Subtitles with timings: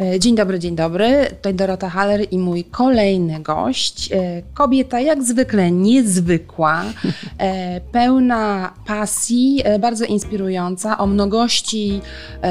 [0.00, 1.26] E, dzień dobry, dzień dobry.
[1.36, 4.12] Tutaj Dorota Haller i mój kolejny gość.
[4.12, 6.84] E, kobieta jak zwykle niezwykła,
[7.38, 12.00] e, pełna pasji, bardzo inspirująca, o mnogości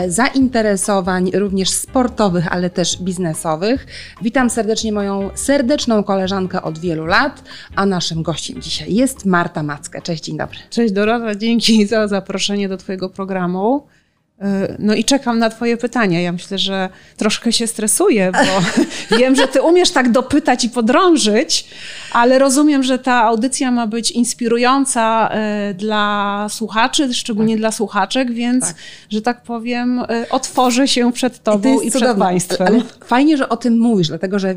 [0.08, 3.88] zainteresowań, również sportowych, ale też biznesowych.
[4.22, 7.44] Witam serdecznie moją serdeczną koleżankę od wielu lat,
[7.76, 10.02] a naszym gościem dzisiaj jest Marta Mackę.
[10.02, 10.58] Cześć, dzień dobry.
[10.70, 13.88] Cześć Dorota, dzięki za zaproszenie do Twojego programu.
[14.42, 16.22] E, no i czekam na Twoje pytania.
[16.22, 18.84] Ja myślę, że troszkę się stresuję, bo
[19.18, 21.68] wiem, że Ty umiesz tak dopytać i podrążyć,
[22.12, 27.60] ale rozumiem, że ta audycja ma być inspirująca e, dla słuchaczy, szczególnie tak.
[27.60, 28.76] dla słuchaczek, więc, tak.
[29.10, 32.18] że tak powiem, e, otworzę się przed Tobą i, i przed.
[32.18, 32.68] Państwem.
[32.68, 34.56] Ale fajnie, że o tym mówisz, dlatego że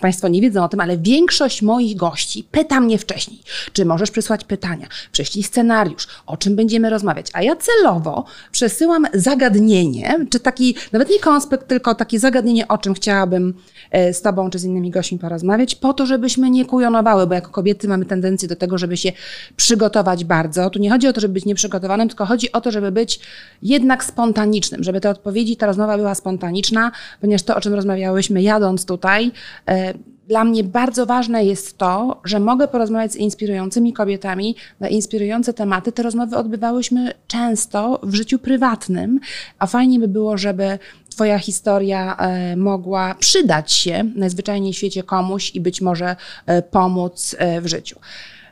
[0.00, 3.40] Państwo nie wiedzą o tym, ale większość moich gości pyta mnie wcześniej,
[3.72, 10.26] czy możesz przysłać pytania, prześlij scenariusz, o czym będziemy rozmawiać, a ja celowo przesyłam zagadnienie,
[10.30, 13.54] czy taki, nawet nie konspekt, tylko takie zagadnienie, o czym chciałabym
[13.90, 17.50] e, z Tobą czy z innymi gośćmi porozmawiać, po to, żebyśmy nie kujonowały, bo jako
[17.50, 19.12] kobiety mamy tendencję do tego, żeby się
[19.56, 20.70] przygotować bardzo.
[20.70, 23.20] Tu nie chodzi o to, żeby być nieprzygotowanym, tylko chodzi o to, żeby być
[23.62, 28.84] jednak spontanicznym, żeby te odpowiedzi, ta rozmowa była spontaniczna, ponieważ to, o czym rozmawiałyśmy jadąc
[28.86, 29.30] tutaj,
[29.68, 29.94] e,
[30.28, 35.92] dla mnie bardzo ważne jest to, że mogę porozmawiać z inspirującymi kobietami na inspirujące tematy.
[35.92, 39.20] Te rozmowy odbywałyśmy często w życiu prywatnym,
[39.58, 40.78] a fajnie by było, żeby
[41.18, 46.16] Twoja historia e, mogła przydać się najzwyczajniej w świecie komuś i być może
[46.46, 48.00] e, pomóc e, w życiu.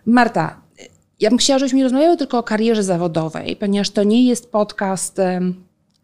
[0.06, 0.61] Marta,
[1.20, 5.20] ja bym chciała, żebyśmy rozmawiały tylko o karierze zawodowej, ponieważ to nie jest podcast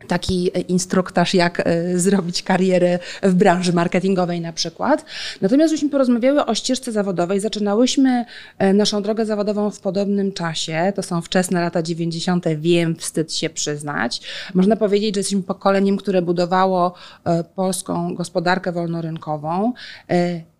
[0.08, 5.04] taki instruktaż, jak e, zrobić karierę w branży marketingowej na przykład.
[5.40, 7.40] Natomiast żeśmy porozmawiały o ścieżce zawodowej.
[7.40, 8.24] Zaczynałyśmy
[8.58, 10.92] e, naszą drogę zawodową w podobnym czasie.
[10.96, 12.44] To są wczesne lata 90.
[12.56, 14.20] Wiem, wstyd się przyznać.
[14.54, 16.94] Można powiedzieć, że jesteśmy pokoleniem, które budowało
[17.24, 19.72] e, polską gospodarkę wolnorynkową.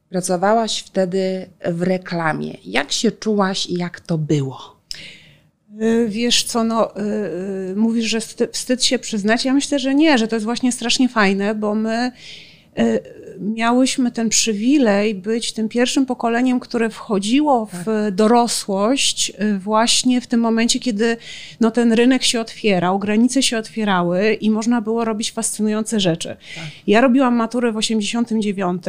[0.08, 2.56] Pracowałaś wtedy w reklamie.
[2.64, 4.81] Jak się czułaś i jak to było?
[5.80, 6.92] Y, wiesz co, no,
[7.68, 8.20] yy, mówisz, że
[8.52, 9.44] wstyd się przyznać.
[9.44, 12.12] Ja myślę, że nie, że to jest właśnie strasznie fajne, bo my
[13.40, 18.14] miałyśmy ten przywilej być tym pierwszym pokoleniem, które wchodziło w tak.
[18.14, 21.16] dorosłość y, właśnie w tym momencie, kiedy
[21.60, 26.28] no, ten rynek się otwierał, granice się otwierały i można było robić fascynujące rzeczy.
[26.28, 26.64] Tak.
[26.86, 28.82] Ja robiłam maturę w 89.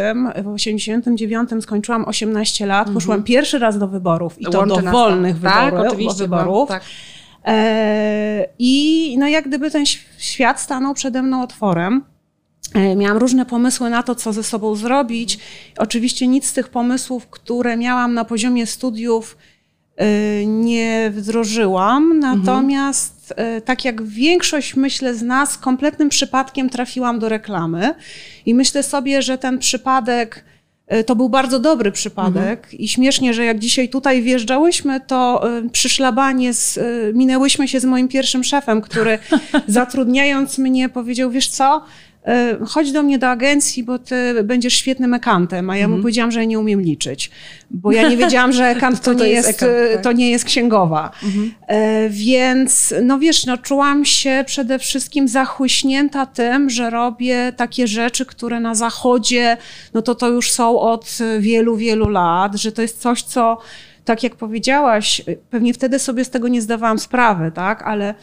[0.43, 2.93] W 89 skończyłam 18 lat, mhm.
[2.93, 5.79] poszłam pierwszy raz do wyborów i to do wolnych tak, wyborów.
[5.79, 6.23] Tak, oczywiście.
[6.23, 6.69] Wyborów.
[6.69, 6.83] tak.
[7.45, 9.85] E, I no jak gdyby ten
[10.17, 12.12] świat stanął przede mną otworem.
[12.73, 15.39] E, miałam różne pomysły na to, co ze sobą zrobić.
[15.77, 19.37] Oczywiście nic z tych pomysłów, które miałam na poziomie studiów,
[19.97, 22.11] e, nie wdrożyłam.
[22.11, 22.19] Mhm.
[22.19, 23.61] Natomiast, mhm.
[23.61, 27.95] tak jak większość, myślę, z nas, kompletnym przypadkiem trafiłam do reklamy.
[28.45, 30.45] I myślę sobie, że ten przypadek
[31.05, 32.77] to był bardzo dobry przypadek mhm.
[32.79, 36.79] i śmiesznie, że jak dzisiaj tutaj wjeżdżałyśmy, to przy szlabanie z,
[37.15, 39.19] minęłyśmy się z moim pierwszym szefem, który
[39.67, 41.85] zatrudniając mnie powiedział, wiesz co,
[42.67, 45.69] chodź do mnie do agencji, bo ty będziesz świetnym ekantem.
[45.69, 46.01] A ja mu mhm.
[46.01, 47.31] powiedziałam, że ja nie umiem liczyć,
[47.71, 50.03] bo ja nie wiedziałam, że ekant to, to, nie, jest, ekant, e, tak?
[50.03, 51.11] to nie jest księgowa.
[51.23, 51.53] Mhm.
[51.67, 58.25] E, więc, no wiesz, no, czułam się przede wszystkim zachłyśnięta tym, że robię takie rzeczy,
[58.25, 59.57] które na zachodzie,
[59.93, 63.57] no to to już są od wielu, wielu lat, że to jest coś, co,
[64.05, 68.15] tak jak powiedziałaś, pewnie wtedy sobie z tego nie zdawałam sprawy, tak, ale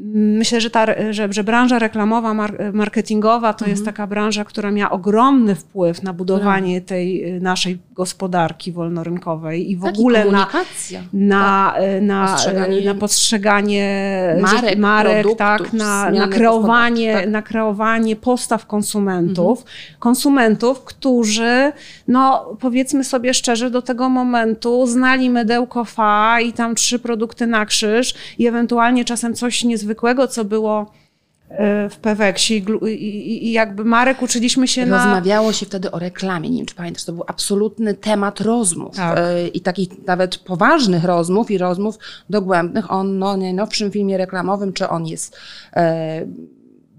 [0.00, 2.34] Myślę, że, ta, że, że branża reklamowa,
[2.72, 3.70] marketingowa to mhm.
[3.70, 6.88] jest taka branża, która miała ogromny wpływ na budowanie tak.
[6.88, 10.46] tej y, naszej gospodarki wolnorynkowej i w tak, ogóle na,
[11.12, 11.82] na, tak.
[11.82, 17.28] Y, na, postrzeganie, na postrzeganie marek, marek tak, na, na, kreowanie, tak.
[17.28, 19.58] na kreowanie postaw konsumentów.
[19.58, 19.76] Mhm.
[19.98, 21.72] Konsumentów, którzy,
[22.08, 27.66] no powiedzmy sobie szczerze, do tego momentu znali mydełko fa i tam trzy produkty na
[27.66, 30.86] krzyż i ewentualnie czasem coś niezwykłego zwykłego, co było
[31.48, 32.64] e, w Peweksie.
[32.88, 35.14] I, jakby Marek uczyliśmy się Rozmawiało na...
[35.14, 38.96] Rozmawiało się wtedy o reklamie, nie wiem czy pamiętasz, to był absolutny temat rozmów.
[38.96, 39.18] Tak.
[39.18, 41.98] E, i takich nawet poważnych rozmów i rozmów
[42.30, 45.36] dogłębnych o no, najnowszym filmie reklamowym, czy on jest
[45.76, 46.26] e,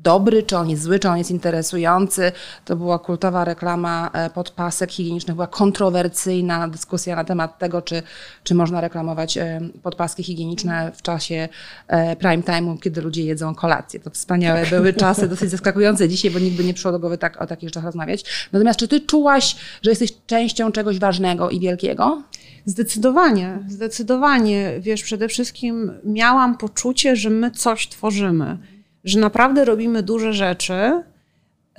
[0.04, 2.32] dobry, czy on jest zły, czy on jest interesujący.
[2.66, 8.04] To była kultowa reklama e, podpasek higienicznych, była kontrowersyjna dyskusja na temat tego, czy,
[8.44, 11.50] czy można reklamować e, podpaski higieniczne w czasie
[11.88, 14.00] e, prime time'u, kiedy ludzie jedzą kolację.
[14.00, 14.70] To wspaniałe tak.
[14.70, 17.70] były czasy, dosyć zaskakujące dzisiaj, bo nikt by nie przyszło do głowy tak, o takich
[17.70, 18.50] rzeczach rozmawiać.
[18.52, 22.24] Natomiast czy ty czułaś, że jesteś częścią czegoś ważnego i wielkiego?
[22.66, 24.74] Zdecydowanie, zdecydowanie.
[24.80, 28.58] Wiesz, przede wszystkim miałam poczucie, że my coś tworzymy
[29.04, 31.04] że naprawdę robimy duże rzeczy,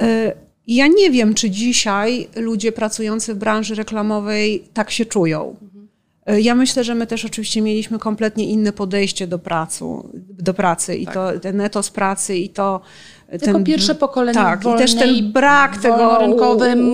[0.02, 0.32] y,
[0.66, 5.56] ja nie wiem, czy dzisiaj ludzie pracujący w branży reklamowej tak się czują.
[6.26, 10.96] E, ja myślę, że my też oczywiście mieliśmy kompletnie inne podejście do, pracu, do pracy
[10.96, 11.14] i tak.
[11.14, 12.80] to ten etos pracy i to
[13.30, 16.20] tylko ten, pierwsze pokolenie Tak, wolnej, i też ten brak tego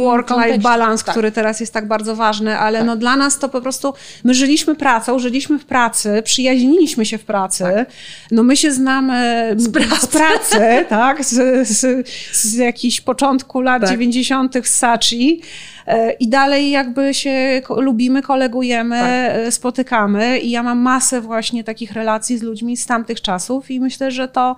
[0.04, 1.14] work-life balance, tak.
[1.14, 2.86] który teraz jest tak bardzo ważny, ale tak.
[2.86, 3.94] no dla nas to po prostu,
[4.24, 7.88] my żyliśmy pracą, żyliśmy w pracy, przyjaźniliśmy się w pracy, tak.
[8.30, 13.82] no my się znamy z pracy, z pracy tak, z, z, z jakichś początku lat
[13.82, 13.90] tak.
[13.90, 14.54] 90.
[14.64, 15.42] z Sachi,
[15.86, 19.46] E, I dalej jakby się lubimy, kolegujemy, tak.
[19.46, 23.80] E, spotykamy i ja mam masę właśnie takich relacji z ludźmi z tamtych czasów i
[23.80, 24.56] myślę, że to,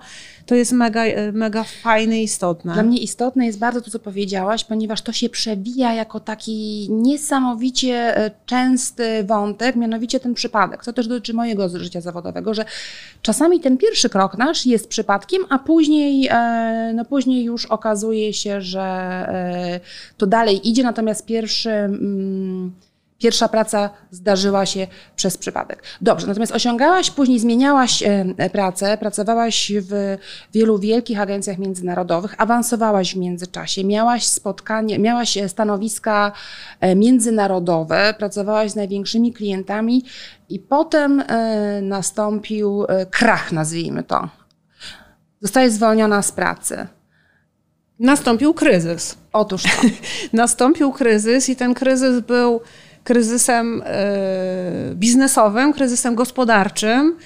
[0.49, 2.73] to jest mega, e, mega fajne i istotne.
[2.73, 8.15] Dla mnie istotne jest bardzo to, co powiedziałaś, ponieważ to się przewija jako taki niesamowicie
[8.45, 10.85] częsty wątek, mianowicie ten przypadek.
[10.85, 12.65] To też dotyczy mojego życia zawodowego, że
[13.21, 16.29] czasami ten pierwszy krok nasz jest przypadkiem, a później,
[16.93, 18.89] no później już okazuje się, że
[20.17, 22.71] to dalej idzie, natomiast natomiast pierwszy, mm,
[23.19, 25.83] pierwsza praca zdarzyła się przez przypadek.
[26.01, 30.17] Dobrze, natomiast osiągałaś, później zmieniałaś e, pracę, pracowałaś w
[30.53, 36.31] wielu wielkich agencjach międzynarodowych, awansowałaś w międzyczasie, miałaś spotkanie, miałaś e, stanowiska
[36.79, 40.03] e, międzynarodowe, pracowałaś z największymi klientami
[40.49, 41.23] i potem
[41.81, 44.29] nastąpił krach, nazwijmy to.
[45.41, 46.87] Zostałaś zwolniona z pracy.
[47.99, 49.17] Nastąpił kryzys.
[49.33, 49.69] Otóż to.
[50.33, 52.61] Nastąpił kryzys i ten kryzys był
[53.03, 57.17] kryzysem e, biznesowym, kryzysem gospodarczym.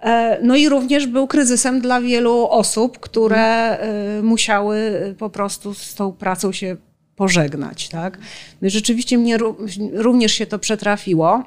[0.00, 5.94] E, no i również był kryzysem dla wielu osób, które e, musiały po prostu z
[5.94, 6.76] tą pracą się
[7.16, 7.88] pożegnać.
[7.88, 8.18] Tak?
[8.62, 9.38] Rzeczywiście mnie
[9.92, 11.42] również się to przetrafiło.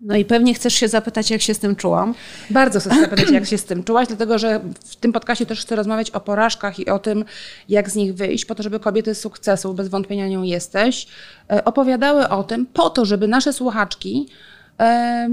[0.00, 2.14] No i pewnie chcesz się zapytać, jak się z tym czułam.
[2.50, 5.76] Bardzo chcę zapytać, jak się z tym czułaś, dlatego że w tym podcastie też chcę
[5.76, 7.24] rozmawiać o porażkach i o tym,
[7.68, 11.06] jak z nich wyjść, po to, żeby kobiety sukcesu, bez wątpienia nią jesteś,
[11.50, 14.28] e, opowiadały o tym, po to, żeby nasze słuchaczki
[14.80, 15.28] e,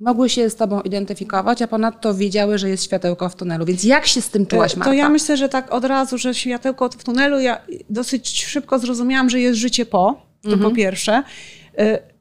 [0.00, 3.64] mogły się z Tobą identyfikować, a ponadto wiedziały, że jest światełko w tunelu.
[3.64, 4.90] Więc jak się z tym czułaś, Marta?
[4.90, 7.60] To ja myślę, że tak od razu, że światełko w tunelu, ja
[7.90, 10.70] dosyć szybko zrozumiałam, że jest życie po, to mhm.
[10.70, 11.22] po pierwsze.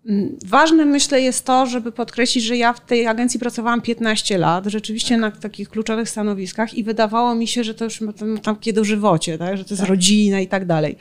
[0.06, 4.66] Mm, ważne myślę jest to, żeby podkreślić, że ja w tej agencji pracowałam 15 lat,
[4.66, 8.86] rzeczywiście na takich kluczowych stanowiskach i wydawało mi się, że to już tam, tam kiedy
[8.86, 9.58] żywocie, tak?
[9.58, 9.90] że to jest tak.
[9.90, 10.96] rodzina i tak dalej.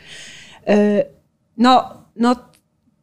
[0.66, 1.04] E,
[1.56, 1.84] no,
[2.16, 2.36] no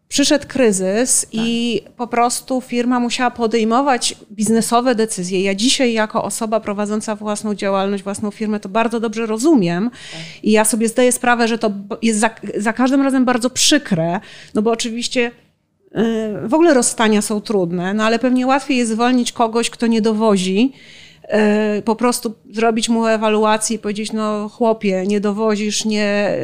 [0.07, 1.29] przyszedł kryzys tak.
[1.33, 5.41] i po prostu firma musiała podejmować biznesowe decyzje.
[5.41, 10.43] Ja dzisiaj jako osoba prowadząca własną działalność, własną firmę to bardzo dobrze rozumiem tak.
[10.43, 11.71] i ja sobie zdaję sprawę, że to
[12.01, 14.19] jest za, za każdym razem bardzo przykre,
[14.53, 15.31] no bo oczywiście
[16.43, 20.73] w ogóle rozstania są trudne, no ale pewnie łatwiej jest zwolnić kogoś, kto nie dowozi,
[21.23, 26.37] e, po prostu zrobić mu ewaluację i powiedzieć, no chłopie, nie dowozisz, nie,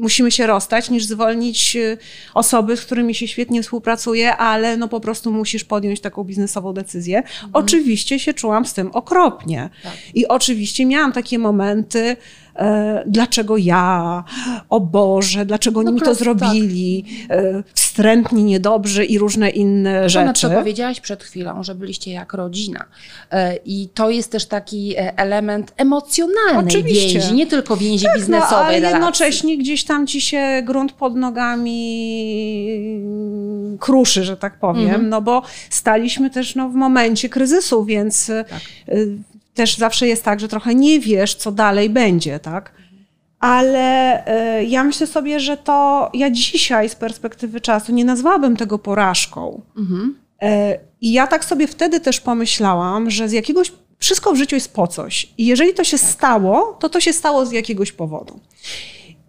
[0.00, 1.96] musimy się rozstać, niż zwolnić e,
[2.34, 7.18] osoby, z którymi się świetnie współpracuje, ale no po prostu musisz podjąć taką biznesową decyzję.
[7.18, 7.50] Mhm.
[7.52, 9.70] Oczywiście się czułam z tym okropnie.
[9.82, 9.92] Tak.
[10.14, 12.16] I oczywiście miałam takie momenty,
[12.56, 14.24] E, dlaczego ja,
[14.68, 16.14] o Boże, dlaczego oni no mi to tak.
[16.14, 17.38] zrobili, tak.
[17.74, 20.26] wstrętni, niedobrzy i różne inne rzeczy.
[20.26, 22.84] Na co powiedziałaś przed chwilą, że byliście jak rodzina.
[23.30, 27.18] E, I to jest też taki element emocjonalnej Oczywiście.
[27.18, 28.50] więzi, nie tylko więzi tak, no, biznesowej.
[28.50, 28.94] No, ale relacji.
[28.94, 31.70] jednocześnie gdzieś tam ci się grunt pod nogami
[33.80, 35.08] kruszy, że tak powiem, mhm.
[35.08, 38.60] no bo staliśmy też no, w momencie kryzysu, więc tak
[39.60, 42.72] też zawsze jest tak, że trochę nie wiesz, co dalej będzie, tak?
[43.40, 44.24] Ale
[44.60, 49.62] y, ja myślę sobie, że to ja dzisiaj z perspektywy czasu nie nazwałabym tego porażką.
[49.76, 50.16] Mhm.
[50.42, 50.46] Y,
[51.00, 54.86] I ja tak sobie wtedy też pomyślałam, że z jakiegoś wszystko w życiu jest po
[54.86, 55.28] coś.
[55.38, 58.40] I jeżeli to się stało, to to się stało z jakiegoś powodu.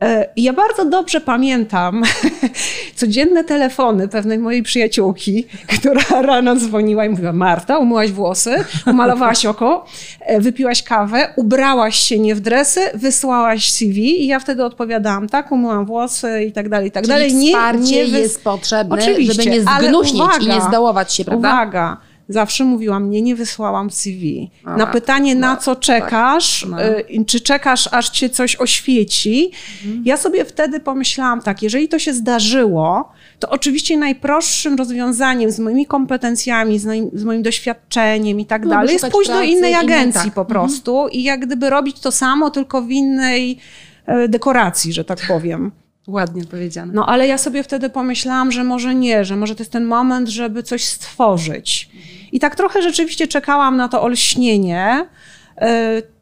[0.02, 2.04] E, ja bardzo dobrze pamiętam
[2.96, 8.56] codzienne telefony pewnej mojej przyjaciółki, która rano dzwoniła i mówiła: Marta, umyłaś włosy,
[8.88, 9.86] umalowałaś oko,
[10.20, 15.52] e, wypiłaś kawę, ubrałaś się nie w dresy, wysłałaś CV i ja wtedy odpowiadałam: tak,
[15.52, 17.34] umyłam włosy i tak dalej, i tak Czyli dalej.
[17.34, 21.50] Nie, wsparcie nie jest potrzebne, Oczywiście, żeby nie zgnuśnić uwaga, i nie zdołować się, prawda?
[21.50, 21.98] Uwaga,
[22.34, 24.52] zawsze mówiłam, nie, nie wysłałam CV.
[24.66, 25.84] A, na pytanie, no, na co tak.
[25.84, 26.70] czekasz, tak,
[27.18, 27.26] no.
[27.26, 29.52] czy czekasz, aż cię coś oświeci,
[29.86, 30.04] mhm.
[30.06, 35.86] ja sobie wtedy pomyślałam tak, jeżeli to się zdarzyło, to oczywiście najprostszym rozwiązaniem z moimi
[35.86, 40.26] kompetencjami, z moim, z moim doświadczeniem i tak no, dalej, jest pójść do innej agencji
[40.26, 40.34] tak.
[40.34, 40.48] po mhm.
[40.48, 41.12] prostu mhm.
[41.12, 43.58] i jak gdyby robić to samo, tylko w innej
[44.06, 45.72] e, dekoracji, że tak powiem.
[46.08, 46.94] Ładnie powiedziane.
[46.94, 50.30] No ale ja sobie wtedy pomyślałam, że może nie, że może to jest ten moment,
[50.30, 51.90] żeby coś stworzyć.
[52.32, 55.06] I tak trochę rzeczywiście czekałam na to olśnienie.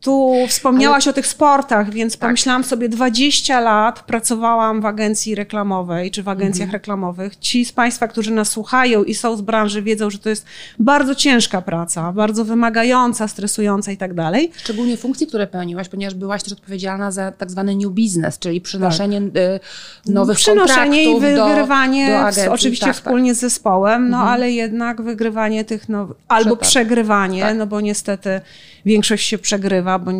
[0.01, 1.11] Tu wspomniałaś Ale...
[1.11, 2.21] o tych sportach, więc tak.
[2.21, 6.73] pomyślałam sobie, 20 lat pracowałam w agencji reklamowej czy w agencjach mhm.
[6.73, 7.35] reklamowych.
[7.35, 10.45] Ci z Państwa, którzy nas słuchają i są z branży, wiedzą, że to jest
[10.79, 14.51] bardzo ciężka praca, bardzo wymagająca, stresująca i tak dalej.
[14.57, 19.21] Szczególnie funkcje, które pełniłaś, ponieważ byłaś też odpowiedzialna za tak zwany new business, czyli przynoszenie
[19.21, 20.11] tak.
[20.13, 23.37] nowych Przynoszenie i wygrywanie, do, do agencji, oczywiście tak, wspólnie tak.
[23.37, 24.33] z zespołem, no mhm.
[24.33, 27.57] ale jednak wygrywanie tych, no, albo przegrywanie, tak.
[27.57, 28.41] no bo niestety
[28.85, 30.11] większość się przegrywa, bo,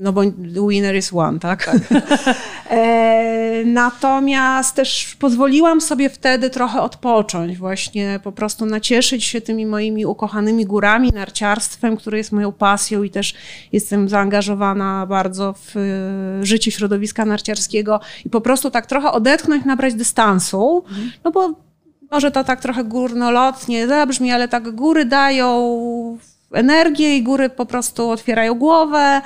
[0.00, 0.22] no bo
[0.68, 1.64] winner is one, tak?
[1.64, 1.76] tak.
[2.70, 10.06] e, natomiast też pozwoliłam sobie wtedy trochę odpocząć, właśnie po prostu nacieszyć się tymi moimi
[10.06, 13.34] ukochanymi górami, narciarstwem, które jest moją pasją i też
[13.72, 19.94] jestem zaangażowana bardzo w e, życie środowiska narciarskiego i po prostu tak trochę odetchnąć, nabrać
[19.94, 21.10] dystansu, mhm.
[21.24, 21.54] no bo
[22.10, 25.78] może to tak trochę górnolotnie zabrzmi, ale tak góry dają
[26.54, 29.22] energię i góry po prostu otwierają głowę.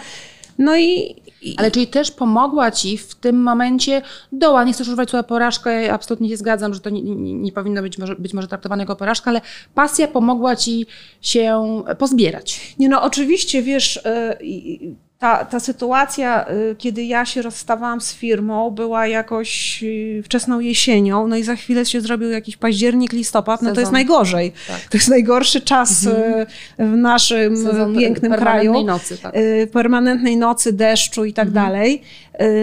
[0.59, 1.17] No i.
[1.57, 5.95] Ale czyli też pomogła ci w tym momencie doła, nie chcesz używać słowa porażka, ja
[5.95, 8.97] absolutnie się zgadzam, że to nie, nie, nie, powinno być może, być może traktowane jako
[8.97, 9.41] porażka, ale
[9.75, 10.87] pasja pomogła ci
[11.21, 12.75] się pozbierać.
[12.79, 14.01] Nie no, oczywiście, wiesz,
[14.41, 20.61] yy, ta, ta sytuacja, y, kiedy ja się rozstawałam z firmą, była jakoś y, wczesną
[20.61, 24.53] jesienią, no i za chwilę się zrobił jakiś październik, listopad, no to jest najgorzej.
[24.69, 24.81] Tak.
[24.81, 26.41] To jest najgorszy czas mhm.
[26.43, 26.47] Y,
[26.79, 28.85] w naszym Sezon pięknym kraju.
[28.85, 29.35] Nocy, tak.
[29.73, 31.67] Permanentnej nocy, deszczu i tak mhm.
[31.67, 32.03] dalej.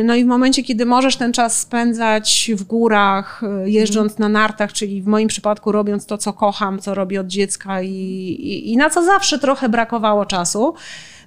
[0.04, 4.32] No i w momencie, kiedy możesz ten czas spędzać w górach, jeżdżąc mhm.
[4.32, 7.90] na nartach, czyli w moim przypadku robiąc to, co kocham, co robię od dziecka i,
[7.90, 10.74] i, i na co zawsze trochę brakowało czasu,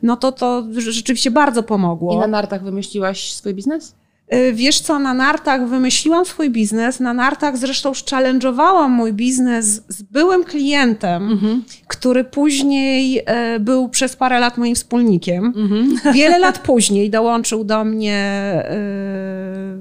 [0.02, 2.14] no to to rzeczywiście bardzo pomogło.
[2.14, 3.94] I na nartach wymyśliłaś swój biznes?
[4.34, 7.00] Y, wiesz co, na nartach wymyśliłam swój biznes.
[7.00, 11.64] Na nartach zresztą challenge'owałam mój biznes z byłym klientem, mhm.
[11.86, 15.52] który później y, był przez parę lat moim wspólnikiem.
[15.56, 16.14] Mhm.
[16.14, 18.52] Wiele lat później dołączył do mnie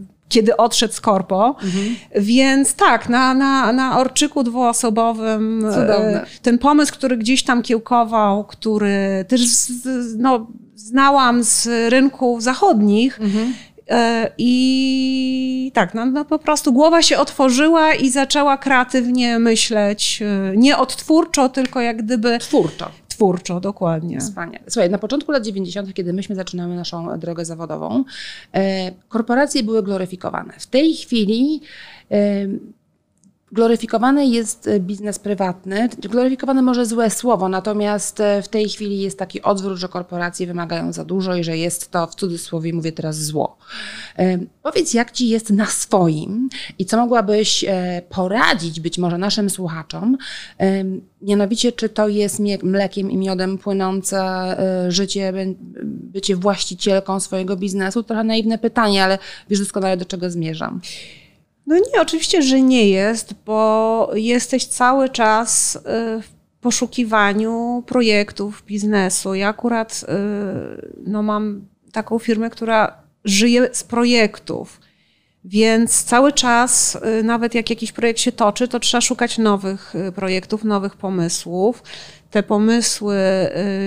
[0.04, 1.56] y, kiedy odszedł z korpo.
[1.64, 1.96] Mhm.
[2.16, 6.26] Więc tak, na, na, na orczyku dwuosobowym e, Cudowne.
[6.42, 9.42] ten pomysł, który gdzieś tam kiełkował, który też
[10.18, 13.54] no, znałam z rynków zachodnich, mhm.
[13.90, 20.58] E, I tak, no, no, po prostu głowa się otworzyła i zaczęła kreatywnie myśleć, e,
[20.58, 22.38] nie odtwórczo, tylko jak gdyby.
[22.40, 24.20] Twórczo twórczo, dokładnie.
[24.20, 24.64] Wspaniale.
[24.70, 28.04] Słuchaj, na początku lat 90., kiedy myśmy zaczynamy naszą drogę zawodową,
[28.54, 30.54] e, korporacje były gloryfikowane.
[30.60, 31.62] W tej chwili
[33.52, 35.90] Gloryfikowany jest e, biznes prywatny.
[36.00, 40.94] Gloryfikowany może złe słowo, natomiast e, w tej chwili jest taki odwrót, że korporacje wymagają
[40.94, 43.58] za dużo i że jest to w cudzysłowie, mówię teraz zło.
[44.20, 46.50] E, powiedz, jak ci jest na swoim
[46.80, 47.66] i co mogłabyś
[48.10, 50.18] poradzić być może naszym słuchaczom?
[51.22, 54.56] Mianowicie, czy to jest mlekiem i miodem płynące
[54.90, 55.34] życie,
[55.84, 58.04] bycie właścicielką swojego biznesu?
[58.04, 59.18] Trochę naiwne pytanie, ale
[59.50, 60.82] wiesz doskonale, do czego zmierzam.
[61.68, 65.80] No nie, oczywiście, że nie jest, bo jesteś cały czas y,
[66.22, 66.30] w
[66.62, 69.36] poszukiwaniu projektów, biznesu.
[69.36, 74.80] Ja akurat y, no, mam taką firmę, która żyje z projektów.
[75.48, 80.64] Więc cały czas, y, nawet jak jakiś projekt się toczy, to trzeba szukać nowych projektów,
[80.64, 81.84] nowych pomysłów.
[82.32, 83.18] Te pomysły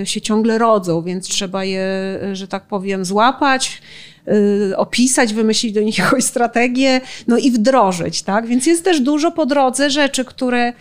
[0.04, 1.88] się ciągle rodzą, więc trzeba je,
[2.32, 3.82] że tak powiem, złapać,
[4.28, 8.46] Y, opisać, wymyślić do nich jakąś strategię, no i wdrożyć, tak?
[8.46, 10.72] Więc jest też dużo po drodze rzeczy, które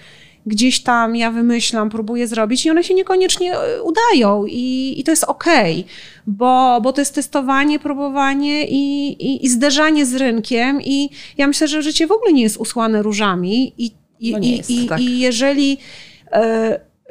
[0.45, 5.11] gdzieś tam ja wymyślam, próbuję zrobić i one się niekoniecznie y, udają i, i to
[5.11, 5.93] jest okej, okay,
[6.27, 11.67] bo, bo to jest testowanie, próbowanie i, i, i, zderzanie z rynkiem i ja myślę,
[11.67, 15.01] że życie w ogóle nie jest usłane różami i, i, no jest, i, tak.
[15.01, 15.77] i jeżeli,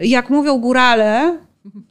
[0.00, 1.38] y, jak mówią górale,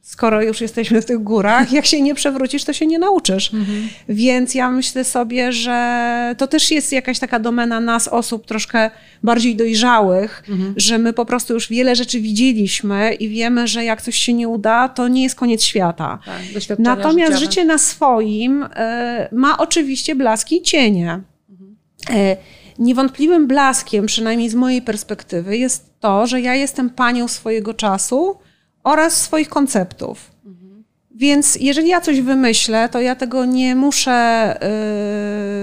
[0.02, 3.54] skoro już jesteśmy w tych górach, jak się nie przewrócisz, to się nie nauczysz.
[3.54, 3.88] Mhm.
[4.08, 8.90] Więc ja myślę sobie, że to też jest jakaś taka domena nas, osób troszkę
[9.22, 10.74] bardziej dojrzałych, mhm.
[10.76, 14.48] że my po prostu już wiele rzeczy widzieliśmy i wiemy, że jak coś się nie
[14.48, 16.18] uda, to nie jest koniec świata.
[16.24, 17.46] Tak, Natomiast życiowe.
[17.46, 18.68] życie na swoim y,
[19.32, 21.20] ma oczywiście blaski i cienie.
[21.50, 21.76] Mhm.
[22.16, 22.36] Y,
[22.78, 28.36] niewątpliwym blaskiem, przynajmniej z mojej perspektywy, jest to, że ja jestem panią swojego czasu,
[28.88, 30.30] oraz swoich konceptów.
[31.18, 34.58] Więc jeżeli ja coś wymyślę, to ja tego nie muszę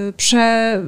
[0.06, 0.82] yy, prze,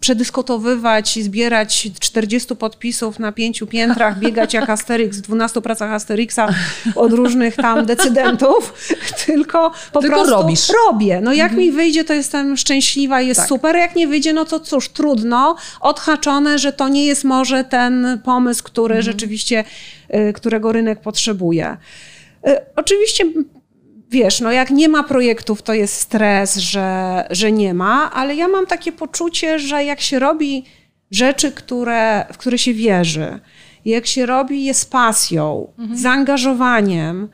[0.00, 6.48] przedyskutowywać i zbierać 40 podpisów na pięciu piętrach, biegać jak Asterix w 12 pracach Asterixa
[6.94, 8.74] od różnych tam decydentów,
[9.26, 10.68] tylko po tylko prostu robisz.
[10.86, 11.20] robię.
[11.20, 11.66] No jak mhm.
[11.66, 13.48] mi wyjdzie, to jestem szczęśliwa, jest tak.
[13.48, 13.76] super.
[13.76, 15.56] Jak nie wyjdzie, no to cóż, trudno.
[15.80, 19.12] Odhaczone, że to nie jest może ten pomysł, który mhm.
[19.12, 19.64] rzeczywiście,
[20.10, 21.76] yy, którego rynek potrzebuje.
[22.46, 23.24] Yy, oczywiście
[24.10, 28.48] wiesz, no jak nie ma projektów, to jest stres, że, że nie ma, ale ja
[28.48, 30.64] mam takie poczucie, że jak się robi
[31.10, 33.40] rzeczy, które, w które się wierzy,
[33.84, 35.98] jak się robi je z pasją, mhm.
[35.98, 37.28] zaangażowaniem,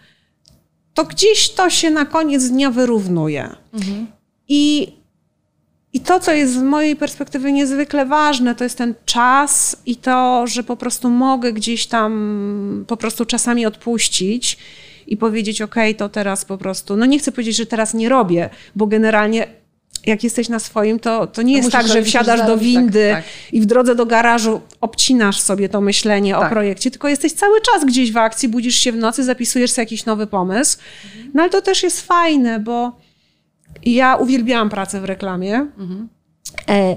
[0.95, 3.49] to gdzieś to się na koniec dnia wyrównuje.
[3.73, 4.07] Mhm.
[4.49, 4.93] I,
[5.93, 10.47] I to, co jest z mojej perspektywy niezwykle ważne, to jest ten czas i to,
[10.47, 14.59] że po prostu mogę gdzieś tam po prostu czasami odpuścić
[15.07, 18.51] i powiedzieć, ok, to teraz po prostu, no nie chcę powiedzieć, że teraz nie robię,
[18.75, 19.47] bo generalnie
[20.07, 23.25] jak jesteś na swoim, to, to nie to jest tak, że wsiadasz do windy tak,
[23.25, 23.53] tak.
[23.53, 26.47] i w drodze do garażu obcinasz sobie to myślenie tak.
[26.47, 29.83] o projekcie, tylko jesteś cały czas gdzieś w akcji, budzisz się w nocy, zapisujesz sobie
[29.83, 30.79] jakiś nowy pomysł.
[31.05, 31.31] Mhm.
[31.35, 32.93] No ale to też jest fajne, bo
[33.83, 35.55] ja uwielbiałam pracę w reklamie.
[35.55, 36.09] Mhm.
[36.69, 36.97] E,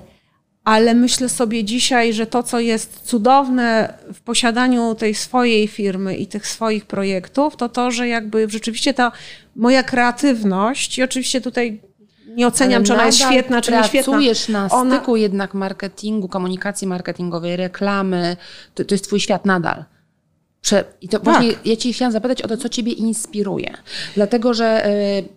[0.67, 6.27] ale myślę sobie dzisiaj, że to, co jest cudowne w posiadaniu tej swojej firmy i
[6.27, 9.11] tych swoich projektów, to to, że jakby rzeczywiście ta
[9.55, 11.81] moja kreatywność, i oczywiście tutaj
[12.27, 14.11] nie oceniam, czy ona jest świetna, czy nie świetna.
[14.11, 14.95] Pracujesz na ona...
[14.95, 18.37] styku jednak marketingu, komunikacji marketingowej, reklamy,
[18.73, 19.85] to, to jest twój świat nadal.
[20.61, 21.23] Prze I to tak.
[21.23, 23.73] właśnie ja Cię chciałam zapytać o to, co Ciebie inspiruje.
[24.15, 25.36] Dlatego, że y,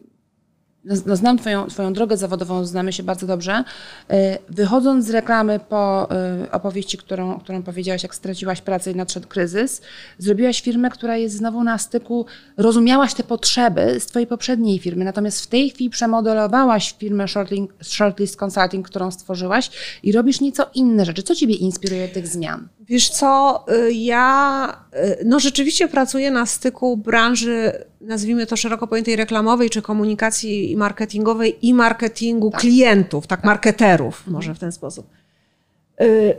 [0.84, 3.64] no, no, znam twoją, twoją drogę zawodową, znamy się bardzo dobrze.
[4.10, 9.28] E, wychodząc z reklamy po e, opowieści, którą, którą powiedziałaś, jak straciłaś pracę i nadszedł
[9.28, 9.82] kryzys,
[10.18, 15.44] zrobiłaś firmę, która jest znowu na styku, rozumiałaś te potrzeby z twojej poprzedniej firmy, natomiast
[15.44, 17.24] w tej chwili przemodelowałaś firmę
[17.82, 19.70] Shortlist Consulting, którą stworzyłaś
[20.02, 21.22] i robisz nieco inne rzeczy.
[21.22, 22.68] Co ciebie inspiruje tych zmian?
[22.90, 29.16] Wiesz co, y, ja y, no rzeczywiście pracuję na styku branży, nazwijmy to szeroko pojętej
[29.16, 32.60] reklamowej, czy komunikacji marketingowej i marketingu tak.
[32.60, 34.32] klientów, tak, tak, marketerów, mhm.
[34.32, 35.06] może w ten sposób.
[36.00, 36.34] Y,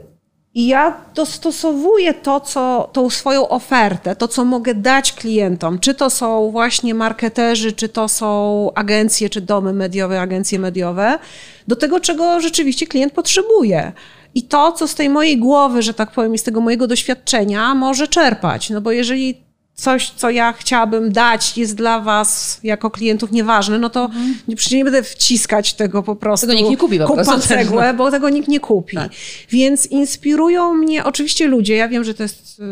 [0.53, 6.09] I ja dostosowuję to, co, tą swoją ofertę, to, co mogę dać klientom, czy to
[6.09, 11.19] są właśnie marketerzy, czy to są agencje, czy domy mediowe, agencje mediowe,
[11.67, 13.91] do tego, czego rzeczywiście klient potrzebuje
[14.35, 17.75] i to, co z tej mojej głowy, że tak powiem, i z tego mojego doświadczenia
[17.75, 18.69] może czerpać.
[18.69, 23.89] No bo jeżeli coś, co ja chciałabym dać, jest dla was jako klientów nieważne, no
[23.89, 24.35] to mhm.
[24.47, 26.47] nie, przecież nie będę wciskać tego po prostu.
[26.47, 27.39] Tego nikt nie kupi po prostu.
[27.47, 28.95] cegłę, bo tego nikt nie kupi.
[28.95, 29.11] Tak.
[29.49, 32.63] Więc inspirują mnie oczywiście ludzie, ja wiem, że to jest y,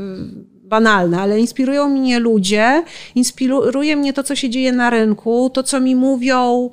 [0.63, 2.83] banalne, ale inspirują mnie ludzie,
[3.15, 6.69] inspiruje mnie to, co się dzieje na rynku, to, co mi mówią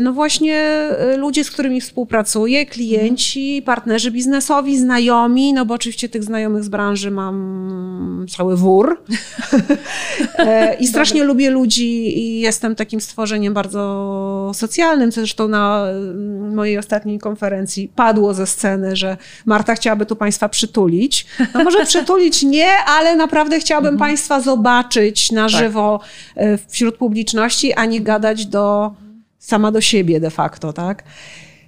[0.00, 6.24] no właśnie e, ludzie, z którymi współpracuję, klienci, partnerzy biznesowi, znajomi, no bo oczywiście tych
[6.24, 8.98] znajomych z branży mam cały wór.
[10.38, 15.12] E, I strasznie lubię ludzi i jestem takim stworzeniem bardzo socjalnym.
[15.12, 21.26] Zresztą na mm, mojej ostatniej konferencji padło ze sceny, że Marta chciałaby tu Państwa przytulić.
[21.54, 24.10] No może przytulić nie, ale naprawdę chciałabym mhm.
[24.10, 25.50] Państwa zobaczyć na tak.
[25.50, 26.00] żywo
[26.68, 28.92] wśród publiczności, a nie gadać do
[29.40, 31.02] sama do siebie de facto, tak?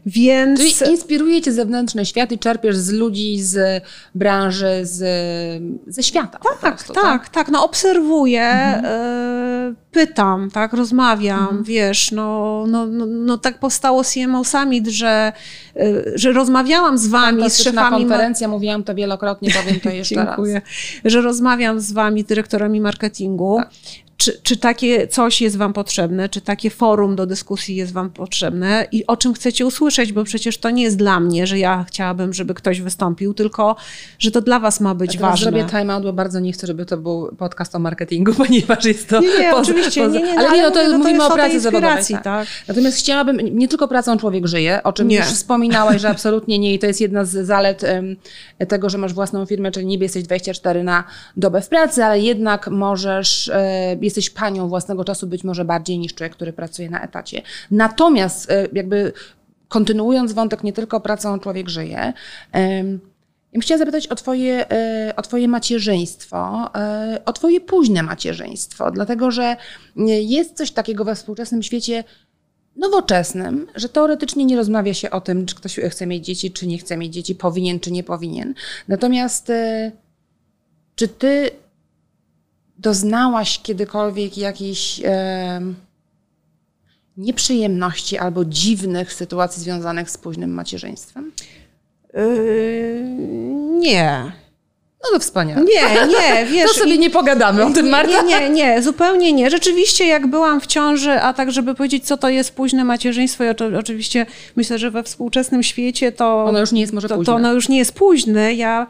[0.06, 0.60] Więc...
[0.60, 4.98] Czyli inspiruje cię zewnętrzny świat i czerpiesz z ludzi, z branży, z,
[5.86, 6.38] ze świata.
[6.38, 8.84] Tak, prostu, tak, tak, tak, No obserwuję, mhm.
[9.72, 11.64] y, pytam, tak, rozmawiam, mhm.
[11.64, 15.32] wiesz, no, no, no, no, tak powstało CMO Summit, że,
[15.76, 17.96] y, że rozmawiałam z wami, z szefami...
[17.96, 20.54] konferencja, mówiłam to wielokrotnie, powiem to jeszcze Dziękuję.
[20.54, 20.62] raz.
[21.04, 23.56] Że rozmawiam z wami, dyrektorami marketingu.
[23.58, 23.70] Tak
[24.22, 28.86] czy, czy takie coś jest Wam potrzebne, czy takie forum do dyskusji jest Wam potrzebne
[28.92, 32.32] i o czym chcecie usłyszeć, bo przecież to nie jest dla mnie, że ja chciałabym,
[32.32, 33.76] żeby ktoś wystąpił, tylko
[34.18, 35.50] że to dla Was ma być ja ważne.
[35.50, 39.08] zrobię time out, bo bardzo nie chcę, żeby to był podcast o marketingu, ponieważ jest
[39.08, 39.20] to...
[39.20, 40.98] Nie, nie, poza, oczywiście, poza, nie, nie, ale, ale nie, no to, mówię, no to
[40.98, 42.04] mówimy o pracy zawodowej.
[42.06, 42.24] Tak.
[42.24, 42.48] tak.
[42.68, 45.16] Natomiast chciałabym, nie tylko pracą człowiek żyje, o czym nie.
[45.16, 48.16] już wspominałaś, że absolutnie nie i to jest jedna z zalet um,
[48.68, 51.04] tego, że masz własną firmę, czyli niby jesteś 24 na
[51.36, 56.14] dobę w pracy, ale jednak możesz, e, jesteś panią własnego czasu być może bardziej niż
[56.14, 57.42] człowiek, który pracuje na etacie.
[57.70, 59.12] Natomiast e, jakby
[59.68, 62.12] kontynuując wątek nie tylko pracą człowiek żyje,
[63.52, 66.70] ja chciałam zapytać o twoje, e, o twoje macierzyństwo,
[67.24, 69.56] o twoje późne macierzyństwo, dlatego że
[70.06, 72.04] jest coś takiego we współczesnym świecie
[72.76, 76.78] nowoczesnym, że teoretycznie nie rozmawia się o tym, czy ktoś chce mieć dzieci, czy nie
[76.78, 78.54] chce mieć dzieci, powinien, czy nie powinien.
[78.88, 79.52] Natomiast
[80.94, 81.50] czy ty
[82.82, 85.60] doznałaś kiedykolwiek jakichś e,
[87.16, 91.32] nieprzyjemności albo dziwnych sytuacji związanych z późnym macierzyństwem?
[92.14, 93.02] Yy,
[93.78, 94.32] nie.
[95.04, 95.64] No to wspaniale.
[95.64, 96.72] Nie, nie, wiesz.
[96.72, 98.22] To sobie nie pogadamy o tym, Marta.
[98.22, 99.50] Nie, nie, nie, zupełnie nie.
[99.50, 103.48] Rzeczywiście jak byłam w ciąży, a tak żeby powiedzieć, co to jest późne macierzyństwo, i
[103.78, 106.44] oczywiście myślę, że we współczesnym świecie to...
[106.44, 107.32] Ono już nie jest może to, późne.
[107.32, 108.54] To ono już nie jest późne.
[108.54, 108.86] Ja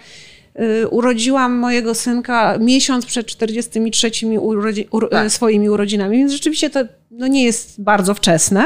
[0.91, 4.11] urodziłam mojego synka miesiąc przed 43
[4.41, 5.31] urodzi, uro, Tak.
[5.31, 8.65] swoimi urodzinami, więc rzeczywiście to no, nie jest bardzo wczesne,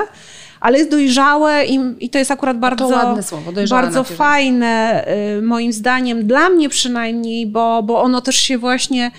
[0.60, 5.04] ale jest dojrzałe i, i to jest akurat bardzo, ładne słowo, bardzo fajne,
[5.38, 9.10] y, moim zdaniem, dla mnie przynajmniej, bo, bo ono też się właśnie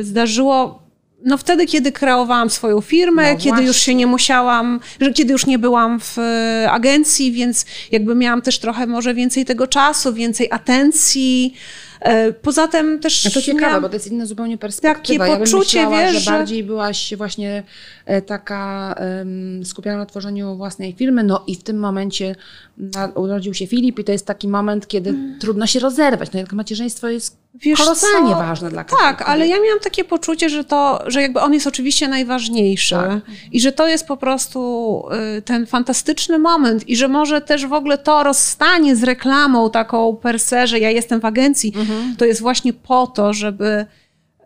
[0.00, 0.87] y, zdarzyło
[1.24, 3.80] no wtedy, kiedy kreowałam swoją firmę, No kiedy już właśnie.
[3.92, 8.58] się nie musiałam, że kiedy już nie byłam w e, agencji, więc jakby miałam też
[8.58, 11.54] trochę może więcej tego czasu, więcej atencji.
[12.00, 15.24] E, Poza tym też No to ciekawe, bo to jest inna zupełnie perspektywa.
[15.24, 17.62] Takie ja poczucie, myślała, wiesz, że bardziej byłaś właśnie
[18.06, 22.34] e, taka em, skupiona na tworzeniu własnej firmy, no i w tym momencie
[23.14, 26.32] urodził się Filip i to jest taki moment, kiedy trudno się rozerwać.
[26.32, 27.36] No jednak macierzyństwo jest.
[27.54, 28.36] Wiesz kolosalnie co?
[28.36, 31.66] ważne dla każdej Tak, ale ja miałam takie poczucie, że to, że jakby on jest
[31.66, 33.20] oczywiście najważniejszy Tak.
[33.52, 35.02] i że to jest po prostu
[35.38, 40.16] y, ten fantastyczny moment i że może też w ogóle to rozstanie z reklamą taką
[40.16, 41.87] per se, że ja jestem w agencji, Mhm.
[42.18, 43.86] To jest właśnie po to, żeby,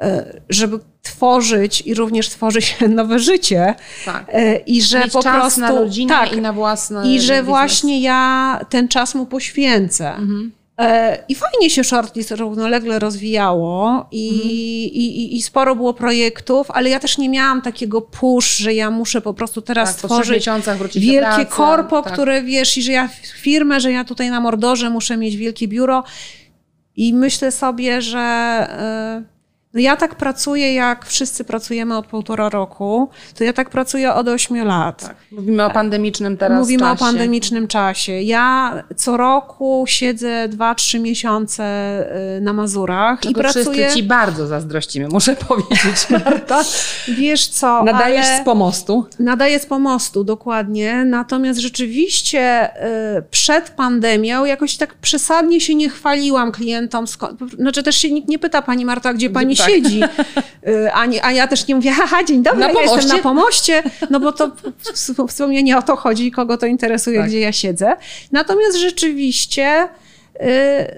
[0.03, 3.75] y, żeby tworzyć i również tworzyć nowe życie
[4.05, 4.35] Tak.
[4.35, 7.47] y, i że Mieć po prostu na rodzinę tak, i na własne i że biznes.
[7.49, 10.09] właśnie ja ten czas mu poświęcę.
[10.15, 10.53] Mhm.
[10.79, 14.51] E, I fajnie się shortlist równolegle rozwijało i, Mhm.
[14.51, 14.55] i,
[14.95, 19.21] i, i sporo było projektów, ale ja też nie miałam takiego push, że ja muszę
[19.21, 20.49] po prostu teraz tak, tworzyć
[20.97, 22.13] wielkie korpo, tak.
[22.13, 23.09] które wiesz, i że ja
[23.43, 26.05] firmę, że ja tutaj na Mordorze muszę mieć wielkie biuro.
[26.97, 29.32] I myślę sobie, że e,
[29.75, 33.09] ja tak pracuję, jak wszyscy pracujemy od półtora roku,
[33.39, 35.07] to ja tak pracuję od ośmiu lat.
[35.07, 35.17] Tak.
[35.33, 36.93] Mówimy o pandemicznym teraz Mówimy czasie.
[36.93, 38.13] o pandemicznym czasie.
[38.13, 41.65] Ja co roku siedzę 2-3 miesiące
[42.37, 43.65] y, na Mazurach i Czego pracuję.
[43.65, 46.63] wszyscy ci bardzo zazdrościmy, muszę powiedzieć, Marta.
[47.09, 49.07] Wiesz co, Nadajesz ale z pomostu.
[49.19, 51.05] nadaję z pomostu, dokładnie.
[51.05, 52.71] Natomiast rzeczywiście
[53.19, 57.05] y, przed pandemią jakoś tak przesadnie się nie chwaliłam klientom.
[57.59, 59.71] Znaczy też się nikt nie pyta, pani Marta, gdzie pani tak.
[59.71, 60.01] siedzi.
[60.69, 63.19] Y, A, nie, a ja też nie mówię, haha, dzień dobry, Na ja jestem na
[63.19, 64.51] pomoście, no bo to
[65.29, 67.29] w, sumie nie o to chodzi, kogo to interesuje, Tak.
[67.29, 67.97] gdzie ja siedzę.
[68.33, 69.89] Natomiast rzeczywiście
[70.37, 70.39] y,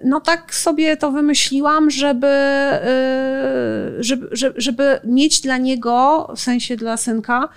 [0.04, 6.96] no tak sobie to wymyśliłam, żeby, y, żeby, żeby, mieć dla niego, w sensie dla
[6.96, 7.48] synka,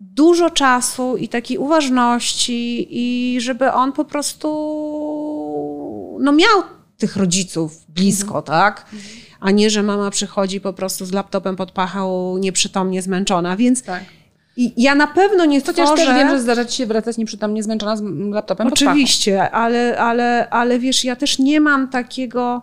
[0.00, 4.48] dużo czasu i takiej uważności i żeby on po prostu
[6.20, 6.62] no miał
[6.98, 8.86] tych rodziców blisko, tak?
[9.44, 13.56] A nie, że mama przychodzi po prostu z laptopem pod pachą, nieprzytomnie zmęczona.
[13.56, 14.02] Więc Tak.
[14.56, 16.06] i ja na pewno nie Chociaż tworzę...
[16.06, 18.90] też wiem, że zdarza ci się wracać nieprzytomnie zmęczona z laptopem pod pachą.
[18.90, 22.62] Oczywiście, ale, ale, ale wiesz, ja też nie mam takiego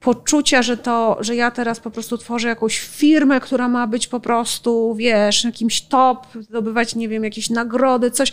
[0.00, 4.20] poczucia, że to, że ja teraz po prostu tworzę jakąś firmę, która ma być po
[4.20, 8.32] prostu, wiesz, jakimś top, zdobywać, nie wiem, jakieś nagrody, coś.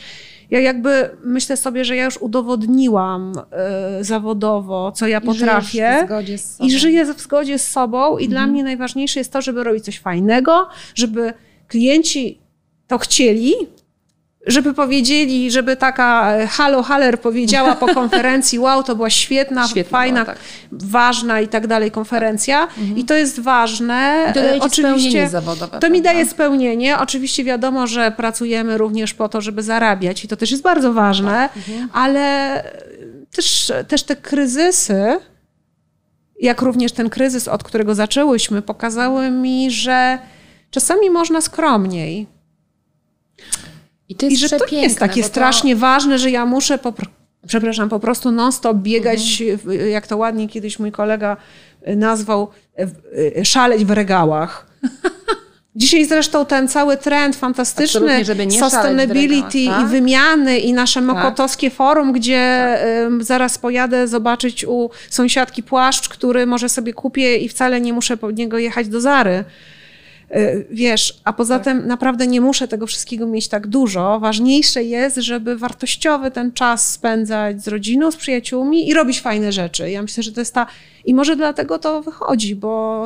[0.52, 3.34] Ja jakby myślę sobie, że ja już udowodniłam
[4.00, 6.00] y, zawodowo, co ja I potrafię.
[6.04, 6.68] w zgodzie z sobą.
[6.70, 10.00] I żyję w zgodzie z sobą, i dla mnie najważniejsze jest to, żeby robić coś
[10.00, 11.34] fajnego, żeby
[11.68, 12.40] klienci
[12.88, 13.54] to chcieli,
[14.48, 19.98] żeby powiedzieli, żeby taka e, Halo Haller powiedziała po konferencji, wow, to była świetna, Świetna
[19.98, 20.44] fajna, była, tak.
[20.72, 22.68] ważna i tak dalej konferencja.
[22.96, 24.28] I to jest ważne.
[24.32, 26.98] I to daje E, ci spełnienie zawodowe, To mi daje spełnienie.
[27.00, 31.50] Oczywiście wiadomo, że pracujemy również po to, żeby zarabiać i to też jest bardzo ważne,
[31.56, 31.90] Mhm.
[31.94, 32.64] ale
[33.36, 35.20] też, też te kryzysy,
[36.42, 40.18] jak również ten kryzys, od którego zaczęłyśmy, pokazały mi, że
[40.72, 42.28] czasami można skromniej.
[44.10, 46.78] I to jest I że to nie jest takie to- strasznie ważne, że ja muszę
[46.78, 46.94] po,
[47.48, 49.90] przepraszam, po prostu non-stop biegać, Mhm.
[49.90, 51.38] jak to ładnie kiedyś mój kolega
[51.96, 54.66] nazwał, w- szaleć w regałach.
[55.78, 59.88] Dzisiaj zresztą ten cały trend fantastyczny sustainability regałach, tak?
[59.88, 66.46] i wymiany i nasze mokotowskie forum, gdzie ym, zaraz pojadę zobaczyć u sąsiadki płaszcz, który
[66.46, 69.44] może sobie kupię i wcale nie muszę po niego jechać do Zary.
[70.36, 74.20] Y, Wiesz, a poza tym naprawdę nie muszę tego wszystkiego mieć tak dużo.
[74.20, 79.92] Ważniejsze jest, żeby wartościowy ten czas spędzać z rodziną, z przyjaciółmi i robić fajne rzeczy.
[79.92, 80.68] Ja myślę, że to jest ta.
[81.06, 83.06] I może dlatego to wychodzi, bo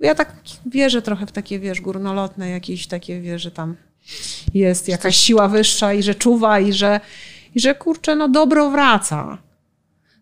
[0.00, 0.34] ja tak
[0.66, 3.76] wierzę trochę w takie, wiesz, górnolotne jakieś takie, wiesz, że tam
[4.54, 7.00] jest jakaś siła wyższa i że czuwa i że,
[7.54, 9.38] i że kurczę, no dobro wraca.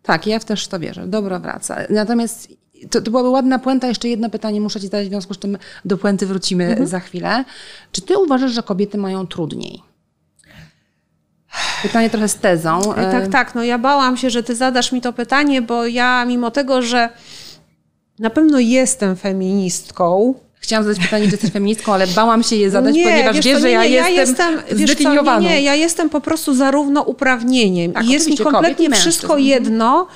[0.03, 1.07] Tak, ja też w to wierzę.
[1.07, 1.77] Dobro wraca.
[1.91, 2.49] Natomiast
[2.91, 3.89] to, to byłaby ładna puenta.
[3.89, 6.87] Jeszcze jedno pytanie muszę ci zadać, w związku z czym do puenty wrócimy Mhm.
[6.87, 7.45] za chwilę.
[7.93, 9.83] Czy ty uważasz, że kobiety mają trudniej?
[11.83, 12.81] Pytanie trochę z tezą.
[12.95, 13.55] Tak, E, tak.
[13.55, 17.09] No ja bałam się, że ty zadasz mi to pytanie, bo ja mimo tego, że
[18.19, 20.35] na pewno jestem feministką.
[20.61, 23.61] Chciałam zadać pytanie, czy jesteś feministką, ale bałam się je zadać, nie, ponieważ wiesz wiesz,
[23.61, 24.07] że nie, ja nie, jestem,
[24.79, 28.91] jestem co, nie, nie, ja jestem po prostu zarówno uprawnieniem Tak, i jest mi kompletnie
[28.91, 29.49] wszystko mężczyzn.
[29.49, 30.07] jedno,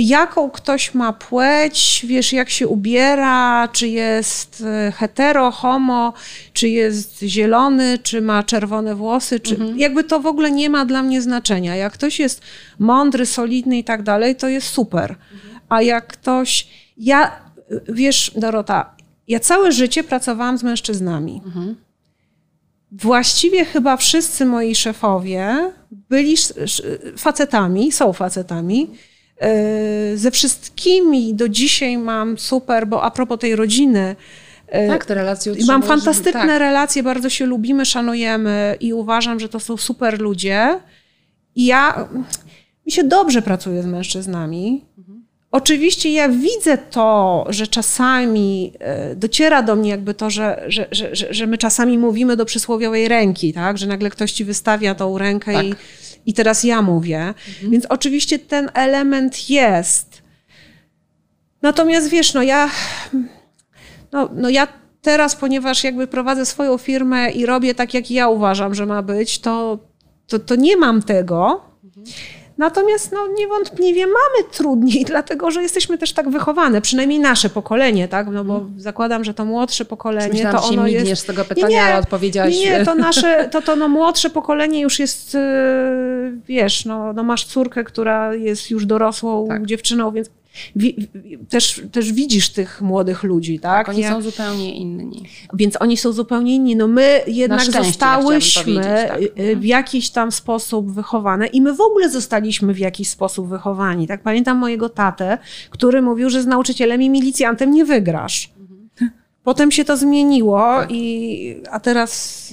[0.00, 6.12] jaką ktoś ma płeć, wiesz, jak się ubiera, czy jest e, hetero, homo,
[6.52, 9.78] czy jest zielony, czy ma czerwone włosy, czy mhm.
[9.78, 11.76] jakby to w ogóle nie ma dla mnie znaczenia.
[11.76, 12.42] Jak ktoś jest
[12.78, 15.10] mądry, solidny i tak dalej, to jest super.
[15.10, 15.60] Mhm.
[15.68, 17.40] A jak ktoś, ja,
[17.88, 18.96] wiesz, Dorota,
[19.28, 21.42] ja całe życie pracowałam z mężczyznami.
[21.44, 21.76] Mhm.
[22.92, 26.36] Właściwie chyba wszyscy moi szefowie byli
[27.16, 28.90] facetami, są facetami.
[29.40, 34.16] E, ze wszystkimi do dzisiaj mam super, bo a propos tej rodziny.
[34.68, 36.58] E, tak, te relacje Mam fantastyczne tak.
[36.58, 40.80] relacje, bardzo się lubimy, szanujemy i uważam, że to są super ludzie.
[41.56, 42.08] I ja,
[42.86, 44.84] mi się dobrze pracuje z mężczyznami.
[44.98, 45.24] Mhm.
[45.50, 51.34] Oczywiście ja widzę to, że czasami e, dociera do mnie jakby to, że, że, że,
[51.34, 53.78] że my czasami mówimy do przysłowiowej ręki, tak?
[53.78, 55.64] że nagle ktoś ci wystawia tą rękę tak.
[55.64, 55.74] i
[56.26, 57.18] i teraz ja mówię.
[57.18, 57.70] Mhm.
[57.70, 60.22] Więc oczywiście ten element jest.
[61.62, 62.70] Natomiast wiesz, no ja,
[64.12, 64.68] no, no ja
[65.02, 69.38] teraz, ponieważ jakby prowadzę swoją firmę i robię tak, jak ja uważam, że ma być,
[69.38, 69.78] to,
[70.26, 71.60] to, to nie mam tego.
[71.84, 72.06] Mhm.
[72.58, 78.26] Natomiast no, niewątpliwie mamy trudniej, dlatego że jesteśmy też tak wychowane, przynajmniej nasze pokolenie, tak?
[78.26, 78.80] No bo hmm.
[78.80, 81.22] zakładam, że to młodsze pokolenie, Myślałam, to ono jest...
[81.22, 82.58] z tego pytania, nie, nie, ale odpowiedziałaś...
[82.58, 85.38] Nie, to nasze, to, to no, młodsze pokolenie już jest, y,
[86.46, 89.66] wiesz, no, no masz córkę, która jest już dorosłą tak.
[89.66, 90.30] dziewczyną, więc
[90.76, 91.08] Wi
[91.48, 93.86] też, też widzisz tych młodych ludzi, tak?
[93.86, 94.10] tak oni ja...
[94.10, 95.22] są zupełnie inni.
[95.54, 96.76] Więc oni są zupełnie inni.
[96.76, 99.20] No my jednak zostałyśmy tak.
[99.20, 103.48] Y, y, w jakiś tam sposób wychowane i my w ogóle zostaliśmy w jakiś sposób
[103.48, 104.06] wychowani.
[104.06, 105.38] Tak pamiętam mojego tatę,
[105.70, 108.50] który mówił, że z nauczycielem i milicjantem nie wygrasz.
[108.60, 109.10] Mhm.
[109.42, 110.88] Potem się to zmieniło tak.
[110.92, 112.52] i a teraz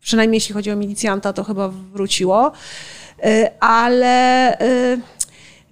[0.00, 2.52] przynajmniej jeśli chodzi o milicjanta, to chyba wróciło.
[3.26, 4.56] Y, ale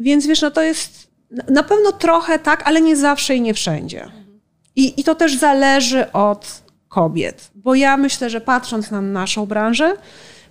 [0.00, 1.01] więc wiesz, no to jest
[1.48, 4.08] na pewno trochę tak, ale nie zawsze i nie wszędzie.
[4.76, 9.96] I, I to też zależy od kobiet, bo ja myślę, że patrząc na naszą branżę,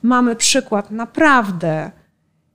[0.02, 1.92] mamy przykład naprawdę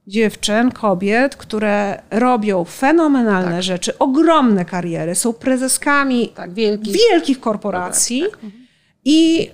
[0.07, 3.63] dziewczyn, kobiet, które robią fenomenalne tak.
[3.63, 8.51] rzeczy, ogromne kariery, są prezeskami tak, wielkich, wielkich korporacji tak, tak.
[9.05, 9.51] i,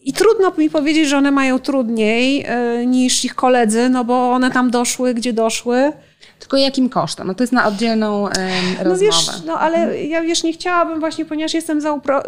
[0.00, 2.46] i trudno mi powiedzieć, że one mają trudniej
[2.80, 5.92] y, niż ich koledzy, no bo one tam doszły, gdzie doszły
[6.38, 7.26] tylko jakim kosztem?
[7.26, 8.32] No to jest na oddzielną um,
[8.78, 9.12] no rozmowę.
[9.12, 10.08] Wiesz, no ale mhm.
[10.10, 12.22] ja wiesz, nie chciałabym właśnie, ponieważ jestem za, upra-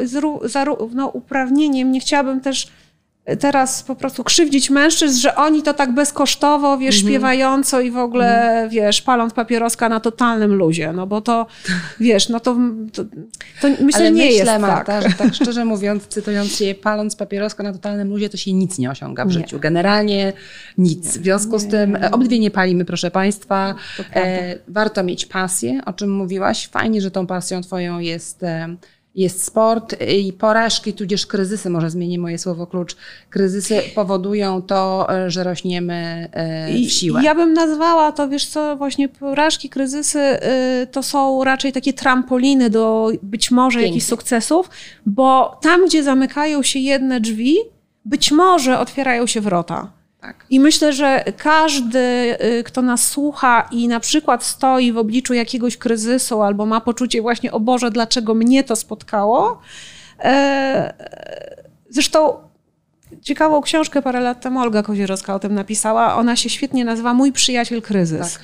[0.49, 2.69] za no, uprawnieniem, nie chciałabym też
[3.37, 7.13] teraz po prostu krzywdzić mężczyzn, że oni to tak bezkosztowo, wiesz, mhm.
[7.13, 8.71] śpiewająco i w ogóle, mhm.
[8.71, 11.47] wiesz, paląc papieroska na totalnym luzie, no bo to,
[12.01, 12.57] wiesz, no to,
[12.93, 13.05] to,
[13.61, 15.11] to myślę, Ale nie myślę, jest Marta, tak.
[15.11, 18.91] że tak szczerze mówiąc, cytując się, paląc papieroska na totalnym luzie, to się nic nie
[18.91, 19.35] osiąga w nie.
[19.35, 19.59] życiu.
[19.59, 20.33] Generalnie
[20.79, 21.09] nic.
[21.09, 22.11] W związku z tym nie.
[22.11, 23.75] obydwie nie palimy, proszę Państwa.
[24.15, 26.69] E, warto mieć pasję, o czym mówiłaś.
[26.69, 28.43] Fajnie, że tą pasją Twoją jest...
[28.43, 28.77] E,
[29.15, 32.97] jest sport i porażki, tudzież kryzysy, może zmienię moje słowo klucz,
[33.31, 37.23] kryzysy powodują to, że rośniemy e, w siłę.
[37.25, 42.71] Ja bym nazwała to, wiesz co, właśnie porażki, kryzysy y, to są raczej takie trampoliny
[42.71, 43.89] do być może Pięknie.
[43.89, 44.71] jakichś sukcesów,
[45.07, 47.57] bo tam, gdzie zamykają się jedne drzwi,
[48.05, 50.00] być może otwierają się wrota.
[50.21, 50.47] Tak.
[50.51, 51.99] I myślę, że każdy,
[52.59, 57.23] y, kto nas słucha i na przykład stoi w obliczu jakiegoś kryzysu albo ma poczucie
[57.23, 59.61] właśnie, o Boże, dlaczego mnie to spotkało.
[60.19, 60.95] E,
[61.91, 62.37] zresztą
[63.23, 66.17] ciekawą książkę parę lat temu Olga Kozierowska o tym napisała.
[66.17, 68.33] Ona się świetnie nazywa Mój przyjaciel kryzys.
[68.33, 68.43] Tak.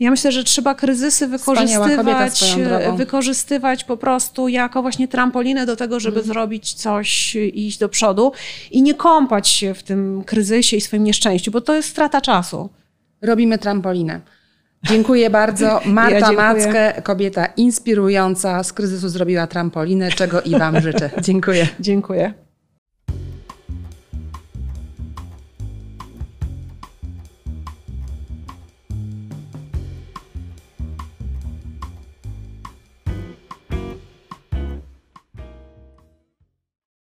[0.00, 2.56] Ja myślę, że trzeba kryzysy wykorzystywać,
[2.96, 6.26] wykorzystywać po prostu jako właśnie trampolinę do tego, żeby mm.
[6.26, 8.32] zrobić coś i iść do przodu
[8.70, 12.70] i nie kąpać się w tym kryzysie i swoim nieszczęściu, bo to jest strata czasu.
[13.22, 14.20] Robimy trampolinę.
[14.82, 15.80] Dziękuję bardzo.
[15.84, 21.10] Marta ja Mackę, kobieta inspirująca, z kryzysu zrobiła trampolinę, czego i Wam życzę.
[21.22, 21.68] Dziękuję.
[21.80, 22.45] Dziękuję.